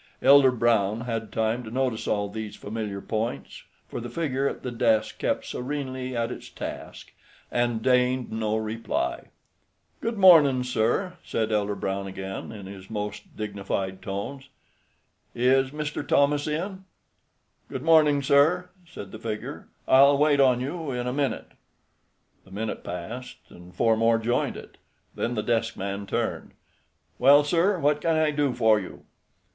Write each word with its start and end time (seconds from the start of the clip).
Elder 0.23 0.49
Brown 0.49 1.01
had 1.01 1.31
time 1.31 1.63
to 1.63 1.69
notice 1.69 2.07
all 2.07 2.27
these 2.27 2.55
familiar 2.55 3.01
points, 3.01 3.65
for 3.87 3.99
the 4.01 4.09
figure 4.09 4.47
at 4.49 4.63
the 4.63 4.71
desk 4.71 5.19
kept 5.19 5.45
serenely 5.45 6.17
at 6.17 6.31
its 6.31 6.49
task, 6.49 7.13
and 7.51 7.83
deigned 7.83 8.31
no 8.31 8.57
reply. 8.57 9.25
"Good 9.99 10.17
mornin', 10.17 10.63
sir," 10.63 11.17
said 11.23 11.51
Elder 11.51 11.75
Brown 11.75 12.07
again, 12.07 12.51
in 12.51 12.65
his 12.65 12.89
most 12.89 13.37
dignified 13.37 14.01
tones. 14.01 14.49
"Is 15.35 15.69
Mr. 15.69 16.07
Thomas 16.07 16.47
in?" 16.47 16.83
"Good 17.69 17.83
morning, 17.83 18.23
sir," 18.23 18.71
said 18.87 19.11
the 19.11 19.19
figure. 19.19 19.67
"I'll 19.87 20.17
wait 20.17 20.39
on 20.39 20.59
you 20.61 20.89
in 20.89 21.05
a 21.05 21.13
minute." 21.13 21.51
The 22.43 22.49
minute 22.49 22.83
passed, 22.83 23.37
and 23.49 23.75
four 23.75 23.95
more 23.95 24.17
joined 24.17 24.57
it. 24.57 24.77
Then 25.13 25.35
the 25.35 25.43
desk 25.43 25.77
man 25.77 26.07
turned. 26.07 26.53
"Well, 27.19 27.43
sir, 27.43 27.77
what 27.77 28.01
can 28.01 28.15
I 28.15 28.31
do 28.31 28.53
for 28.55 28.79
you?" 28.79 29.03